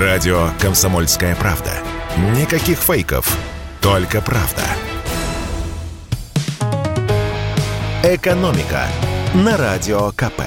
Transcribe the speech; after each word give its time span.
Радио 0.00 0.50
«Комсомольская 0.60 1.36
правда». 1.36 1.70
Никаких 2.36 2.78
фейков, 2.78 3.38
только 3.80 4.20
правда. 4.20 4.62
«Экономика» 8.02 8.88
на 9.34 9.56
Радио 9.56 10.10
КП. 10.10 10.42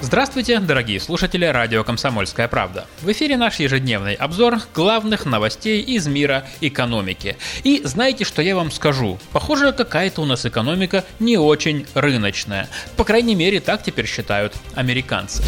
Здравствуйте, 0.00 0.58
дорогие 0.58 1.00
слушатели 1.00 1.44
радио 1.44 1.84
«Комсомольская 1.84 2.48
правда». 2.48 2.86
В 3.02 3.12
эфире 3.12 3.36
наш 3.36 3.60
ежедневный 3.60 4.14
обзор 4.14 4.60
главных 4.74 5.26
новостей 5.26 5.82
из 5.82 6.06
мира 6.06 6.46
экономики. 6.62 7.36
И 7.62 7.82
знаете, 7.84 8.24
что 8.24 8.40
я 8.40 8.56
вам 8.56 8.70
скажу? 8.70 9.18
Похоже, 9.32 9.72
какая-то 9.72 10.22
у 10.22 10.24
нас 10.24 10.46
экономика 10.46 11.04
не 11.18 11.36
очень 11.36 11.84
рыночная. 11.92 12.70
По 12.96 13.04
крайней 13.04 13.34
мере, 13.34 13.60
так 13.60 13.82
теперь 13.82 14.06
считают 14.06 14.54
американцы. 14.74 15.44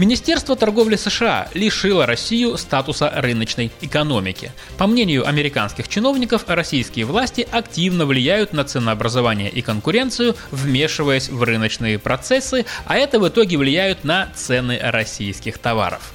Министерство 0.00 0.56
торговли 0.56 0.96
США 0.96 1.48
лишило 1.52 2.06
Россию 2.06 2.56
статуса 2.56 3.12
рыночной 3.14 3.70
экономики. 3.82 4.50
По 4.78 4.86
мнению 4.86 5.28
американских 5.28 5.88
чиновников, 5.88 6.44
российские 6.46 7.04
власти 7.04 7.46
активно 7.50 8.06
влияют 8.06 8.54
на 8.54 8.64
ценообразование 8.64 9.50
и 9.50 9.60
конкуренцию, 9.60 10.36
вмешиваясь 10.52 11.28
в 11.28 11.42
рыночные 11.42 11.98
процессы, 11.98 12.64
а 12.86 12.96
это 12.96 13.20
в 13.20 13.28
итоге 13.28 13.58
влияет 13.58 14.02
на 14.02 14.30
цены 14.34 14.78
российских 14.82 15.58
товаров. 15.58 16.14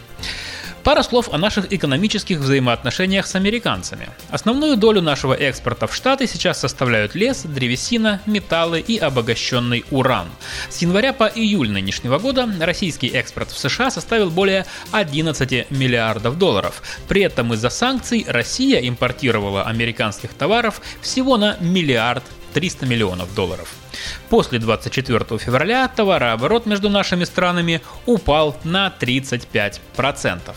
Пара 0.85 1.01
слов 1.01 1.29
о 1.33 1.39
наших 1.39 1.73
экономических 1.73 2.37
взаимоотношениях 2.37 3.25
с 3.25 3.33
американцами. 3.33 4.07
Основную 4.29 4.77
долю 4.77 5.01
нашего 5.01 5.33
экспорта 5.33 5.87
в 5.87 5.95
Штаты 5.95 6.27
сейчас 6.27 6.59
составляют 6.59 7.15
лес, 7.15 7.41
древесина, 7.41 8.21
металлы 8.27 8.81
и 8.81 8.99
обогащенный 8.99 9.83
уран. 9.89 10.27
С 10.69 10.83
января 10.83 11.11
по 11.11 11.23
июль 11.23 11.71
нынешнего 11.71 12.19
года 12.19 12.47
российский 12.59 13.07
экспорт 13.07 13.49
в 13.49 13.57
США 13.57 13.89
составил 13.89 14.29
более 14.29 14.67
11 14.91 15.71
миллиардов 15.71 16.37
долларов. 16.37 16.83
При 17.07 17.23
этом 17.23 17.51
из-за 17.55 17.71
санкций 17.71 18.23
Россия 18.27 18.79
импортировала 18.87 19.63
американских 19.63 20.35
товаров 20.35 20.81
всего 21.01 21.37
на 21.37 21.57
миллиард 21.61 22.23
300 22.53 22.85
миллионов 22.85 23.33
долларов. 23.33 23.73
После 24.29 24.59
24 24.59 25.39
февраля 25.39 25.87
товарооборот 25.87 26.67
между 26.67 26.89
нашими 26.89 27.23
странами 27.23 27.81
упал 28.05 28.55
на 28.63 28.93
35%. 28.99 30.53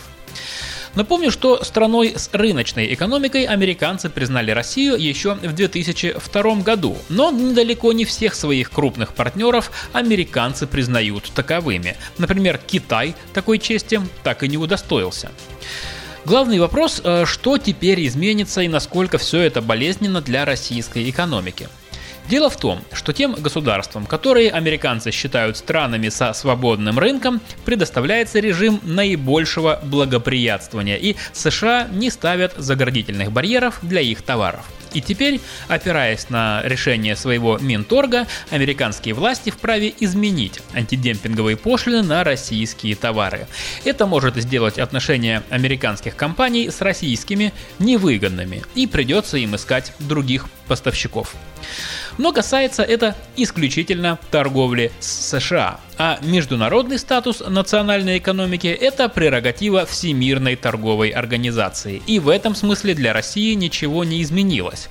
Напомню, 0.95 1.31
что 1.31 1.63
страной 1.63 2.13
с 2.15 2.29
рыночной 2.33 2.93
экономикой 2.93 3.45
американцы 3.45 4.09
признали 4.09 4.51
Россию 4.51 4.95
еще 4.95 5.35
в 5.35 5.53
2002 5.53 6.55
году, 6.55 6.97
но 7.09 7.31
недалеко 7.31 7.93
не 7.93 8.05
всех 8.05 8.35
своих 8.35 8.71
крупных 8.71 9.13
партнеров 9.13 9.71
американцы 9.93 10.67
признают 10.67 11.31
таковыми. 11.33 11.95
Например, 12.17 12.57
Китай 12.57 13.15
такой 13.33 13.59
чести 13.59 14.01
так 14.23 14.43
и 14.43 14.47
не 14.47 14.57
удостоился. 14.57 15.31
Главный 16.25 16.59
вопрос, 16.59 17.01
э, 17.03 17.25
что 17.25 17.57
теперь 17.57 18.05
изменится 18.05 18.61
и 18.61 18.67
насколько 18.67 19.17
все 19.17 19.39
это 19.39 19.61
болезненно 19.61 20.21
для 20.21 20.45
российской 20.45 21.09
экономики. 21.09 21.69
Дело 22.29 22.51
в 22.51 22.57
том, 22.57 22.81
что 22.93 23.11
тем 23.11 23.33
государствам, 23.33 24.05
которые 24.05 24.51
американцы 24.51 25.09
считают 25.09 25.57
странами 25.57 26.09
со 26.09 26.31
свободным 26.33 26.99
рынком, 26.99 27.41
предоставляется 27.65 28.39
режим 28.39 28.79
наибольшего 28.83 29.79
благоприятствования, 29.81 30.97
и 30.97 31.15
США 31.33 31.87
не 31.91 32.11
ставят 32.11 32.53
заградительных 32.55 33.31
барьеров 33.31 33.79
для 33.81 34.01
их 34.01 34.21
товаров. 34.21 34.63
И 34.93 35.01
теперь, 35.01 35.39
опираясь 35.67 36.29
на 36.29 36.61
решение 36.63 37.15
своего 37.15 37.57
Минторга, 37.57 38.27
американские 38.49 39.13
власти 39.13 39.49
вправе 39.49 39.93
изменить 39.99 40.61
антидемпинговые 40.73 41.57
пошлины 41.57 42.01
на 42.01 42.23
российские 42.23 42.95
товары. 42.95 43.47
Это 43.83 44.05
может 44.05 44.35
сделать 44.35 44.79
отношения 44.79 45.43
американских 45.49 46.15
компаний 46.15 46.69
с 46.69 46.81
российскими 46.81 47.53
невыгодными, 47.79 48.63
и 48.75 48.87
придется 48.87 49.37
им 49.37 49.55
искать 49.55 49.93
других 49.99 50.47
поставщиков. 50.67 51.35
Но 52.17 52.33
касается 52.33 52.83
это 52.83 53.15
исключительно 53.37 54.19
торговли 54.31 54.91
с 54.99 55.39
США. 55.39 55.79
А 56.01 56.17
международный 56.21 56.97
статус 56.97 57.43
национальной 57.45 58.19
экономики– 58.19 58.67
это 58.81 59.09
прерогатива 59.09 59.85
Всемирной 59.85 60.55
торговой 60.55 61.09
организации. 61.09 62.01
И 62.07 62.19
в 62.19 62.29
этом 62.29 62.55
смысле 62.55 62.93
для 62.93 63.11
России 63.11 63.53
ничего 63.53 64.05
не 64.05 64.21
изменилось. 64.21 64.87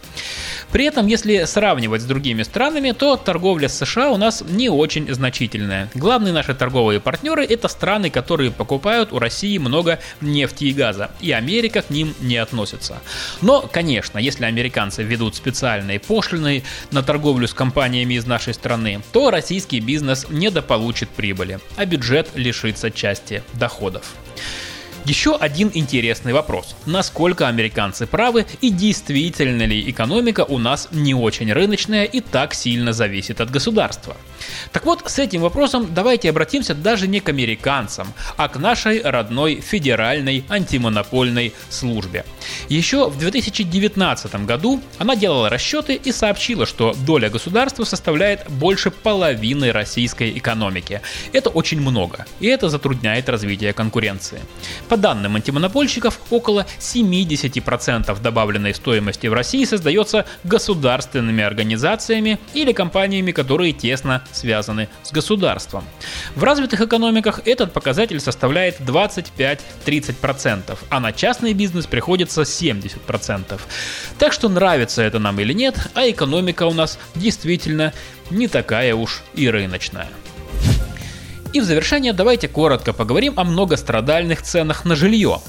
При 0.70 0.84
этом, 0.84 1.06
если 1.06 1.44
сравнивать 1.44 2.02
с 2.02 2.04
другими 2.04 2.42
странами, 2.42 2.90
то 2.90 3.16
торговля 3.16 3.70
с 3.70 3.78
США 3.78 4.10
у 4.10 4.18
нас 4.18 4.44
не 4.46 4.68
очень 4.68 5.10
значительная. 5.10 5.88
Главные 5.94 6.34
наши 6.34 6.54
торговые 6.54 7.00
партнеры– 7.00 7.42
это 7.48 7.68
страны, 7.68 8.10
которые 8.10 8.50
покупают 8.50 9.10
у 9.10 9.18
России 9.18 9.56
много 9.56 10.00
нефти 10.20 10.64
и 10.64 10.74
газа, 10.74 11.10
и 11.22 11.32
Америка 11.32 11.80
к 11.80 11.88
ним 11.88 12.14
не 12.20 12.36
относится. 12.36 12.98
Но, 13.40 13.62
конечно, 13.62 14.18
если 14.18 14.44
американцы 14.44 15.02
ведут 15.02 15.36
специальные 15.36 16.00
пошлины 16.00 16.64
на 16.90 17.02
торговлю 17.02 17.48
с 17.48 17.54
компаниями 17.54 18.12
из 18.12 18.26
нашей 18.26 18.52
страны, 18.52 19.00
то 19.12 19.30
российский 19.30 19.80
бизнес 19.80 20.26
недополучит 20.28 20.97
прибыли, 21.06 21.60
а 21.76 21.84
бюджет 21.86 22.28
лишится 22.34 22.90
части 22.90 23.42
доходов. 23.54 24.14
Еще 25.04 25.36
один 25.36 25.70
интересный 25.74 26.32
вопрос. 26.32 26.76
Насколько 26.84 27.48
американцы 27.48 28.06
правы 28.06 28.46
и 28.60 28.70
действительно 28.70 29.62
ли 29.62 29.90
экономика 29.90 30.44
у 30.44 30.58
нас 30.58 30.88
не 30.92 31.14
очень 31.14 31.52
рыночная 31.52 32.04
и 32.04 32.20
так 32.20 32.52
сильно 32.52 32.92
зависит 32.92 33.40
от 33.40 33.50
государства? 33.50 34.16
Так 34.72 34.84
вот, 34.84 35.02
с 35.06 35.18
этим 35.18 35.40
вопросом 35.40 35.88
давайте 35.94 36.30
обратимся 36.30 36.74
даже 36.74 37.08
не 37.08 37.20
к 37.20 37.28
американцам, 37.28 38.12
а 38.36 38.48
к 38.48 38.58
нашей 38.58 39.00
родной 39.02 39.60
федеральной 39.60 40.44
антимонопольной 40.48 41.54
службе. 41.70 42.24
Еще 42.68 43.08
в 43.08 43.18
2019 43.18 44.46
году 44.46 44.82
она 44.98 45.16
делала 45.16 45.48
расчеты 45.48 45.94
и 45.94 46.12
сообщила, 46.12 46.66
что 46.66 46.94
доля 47.06 47.30
государства 47.30 47.84
составляет 47.84 48.48
больше 48.48 48.90
половины 48.90 49.72
российской 49.72 50.36
экономики. 50.36 51.00
Это 51.32 51.50
очень 51.50 51.80
много, 51.80 52.26
и 52.40 52.46
это 52.46 52.68
затрудняет 52.68 53.28
развитие 53.28 53.72
конкуренции. 53.72 54.40
По 54.88 54.96
данным 54.96 55.36
антимонопольщиков, 55.36 56.18
около 56.30 56.66
70% 56.78 58.20
добавленной 58.22 58.74
стоимости 58.74 59.26
в 59.26 59.34
России 59.34 59.64
создается 59.64 60.24
государственными 60.44 61.44
организациями 61.44 62.38
или 62.54 62.72
компаниями, 62.72 63.32
которые 63.32 63.72
тесно 63.72 64.24
связаны 64.32 64.88
с 65.02 65.12
государством. 65.12 65.84
В 66.34 66.42
развитых 66.42 66.80
экономиках 66.80 67.40
этот 67.44 67.72
показатель 67.72 68.20
составляет 68.20 68.80
25-30%, 68.80 70.78
а 70.88 71.00
на 71.00 71.12
частный 71.12 71.52
бизнес 71.52 71.86
приходится 71.86 72.42
70%. 72.42 73.60
Так 74.18 74.32
что 74.32 74.48
нравится 74.48 75.02
это 75.02 75.18
нам 75.18 75.38
или 75.40 75.52
нет, 75.52 75.76
а 75.94 76.08
экономика 76.08 76.62
у 76.64 76.72
нас 76.72 76.98
действительно 77.14 77.92
не 78.30 78.48
такая 78.48 78.94
уж 78.94 79.22
и 79.34 79.50
рыночная. 79.50 80.08
И 81.58 81.60
в 81.60 81.64
завершение 81.64 82.12
давайте 82.12 82.46
коротко 82.46 82.92
поговорим 82.92 83.34
о 83.36 83.42
многострадальных 83.42 84.42
ценах 84.42 84.84
на 84.84 84.94
жилье. 84.94 85.40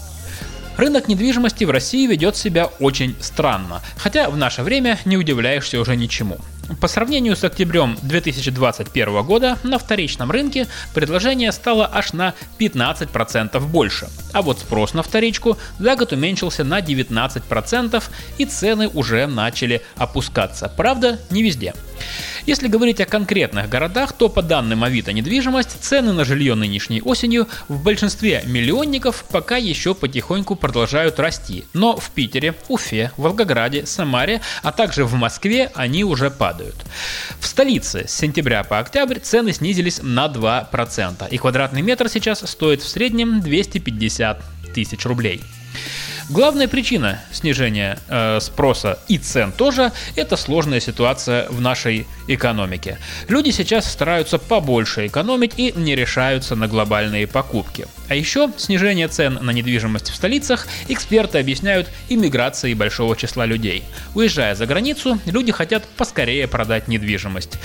Рынок 0.76 1.08
недвижимости 1.08 1.66
в 1.66 1.70
России 1.70 2.08
ведет 2.08 2.36
себя 2.36 2.66
очень 2.80 3.16
странно, 3.22 3.84
хотя 3.96 4.28
в 4.32 4.36
наше 4.36 4.64
время 4.64 4.98
не 5.06 5.18
удивляешься 5.18 5.80
уже 5.80 5.96
ничему. 5.96 6.40
По 6.82 6.88
сравнению 6.88 7.36
с 7.36 7.44
октябрем 7.44 7.96
2021 8.02 9.22
года 9.22 9.60
на 9.62 9.78
вторичном 9.78 10.32
рынке 10.32 10.66
предложение 10.96 11.52
стало 11.52 11.88
аж 11.94 12.14
на 12.14 12.34
15% 12.58 13.60
больше, 13.68 14.08
а 14.34 14.42
вот 14.42 14.58
спрос 14.58 14.96
на 14.96 15.04
вторичку 15.04 15.60
за 15.78 15.96
год 15.96 16.12
уменьшился 16.12 16.64
на 16.64 16.80
19% 16.80 18.04
и 18.40 18.46
цены 18.46 18.88
уже 18.88 19.28
начали 19.28 19.84
опускаться. 19.96 20.74
Правда, 20.76 21.20
не 21.30 21.44
везде. 21.44 21.76
Если 22.46 22.68
говорить 22.68 23.02
о 23.02 23.06
конкретных 23.06 23.70
городах, 23.70 24.14
то 24.14 24.30
по 24.30 24.42
данным 24.42 24.84
Авито 24.84 25.14
недвижимость, 25.14 25.82
цены 25.82 26.14
на 26.14 26.26
жилье 26.26 26.56
нынешней 26.56 27.02
осенью 27.02 27.48
в 27.68 27.84
большинстве 27.84 28.44
миллионников 28.46 29.26
пока 29.32 29.58
еще 29.58 29.94
потихоньку 29.94 30.56
продолжают 30.56 31.20
расти. 31.20 31.66
Но 31.74 31.96
в 31.98 32.10
Питере, 32.12 32.56
Уфе, 32.68 33.12
Волгограде, 33.18 33.86
Самаре, 33.86 34.42
а 34.64 34.72
также 34.72 35.06
в 35.06 35.14
Москве 35.14 35.72
они 35.76 36.04
уже 36.04 36.32
падают. 36.32 36.76
В 37.40 37.46
столице 37.46 38.08
с 38.08 38.14
сентября 38.14 38.64
по 38.64 38.80
октябрь 38.80 39.20
цены 39.20 39.54
снизились 39.54 40.00
на 40.02 40.28
2%, 40.28 41.30
и 41.30 41.38
квадратный 41.38 41.82
метр 41.82 42.10
сейчас 42.10 42.40
стоит 42.50 42.82
в 42.82 42.88
среднем 42.88 43.42
250 43.42 44.42
тысяч 44.74 45.06
рублей. 45.06 45.42
Главная 46.30 46.68
причина 46.68 47.20
снижения 47.32 47.98
э, 48.08 48.40
спроса 48.40 49.00
и 49.08 49.18
цен 49.18 49.52
тоже– 49.52 49.92
это 50.16 50.38
сложная 50.38 50.80
ситуация 50.80 51.50
в 51.50 51.60
нашей 51.60 52.06
экономике. 52.28 53.00
Люди 53.28 53.50
сейчас 53.50 53.92
стараются 53.92 54.38
побольше 54.38 55.08
экономить 55.08 55.54
и 55.58 55.74
не 55.76 55.96
решаются 55.96 56.56
на 56.56 56.68
глобальные 56.68 57.26
покупки. 57.26 57.88
А 58.10 58.16
еще 58.16 58.52
снижение 58.58 59.08
цен 59.08 59.38
на 59.42 59.52
недвижимость 59.52 60.10
в 60.10 60.16
столицах 60.16 60.68
эксперты 60.88 61.38
объясняют 61.38 61.88
иммиграцией 62.10 62.74
большого 62.74 63.16
числа 63.16 63.46
людей. 63.46 63.84
Уезжая 64.16 64.56
за 64.56 64.66
границу, 64.66 65.20
люди 65.26 65.52
хотят 65.52 65.86
поскорее 65.96 66.48
продать 66.48 66.88
недвижимость. 66.88 67.60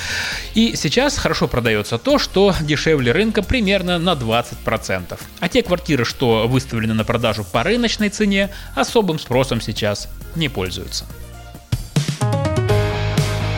И 0.55 0.77
сейчас 0.77 1.17
хорошо 1.17 1.49
продается 1.49 1.99
то, 1.99 2.19
что 2.19 2.55
дешевле 2.61 3.13
рынка 3.13 3.43
примерно 3.43 3.99
на 3.99 4.13
20%. 4.13 5.19
А 5.41 5.49
те 5.49 5.63
квартиры, 5.63 6.05
что 6.05 6.47
выставлены 6.47 6.95
на 6.95 7.05
продажу 7.05 7.45
по 7.45 7.63
рыночной 7.63 8.11
цене, 8.11 8.51
особым 8.75 9.19
спросом 9.19 9.61
сейчас 9.61 10.09
не 10.37 10.49
пользуются. 10.49 11.07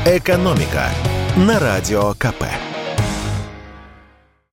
«Экономика» 0.06 0.88
на 1.37 1.59
Радио 1.59 2.15
КП. 2.15 2.44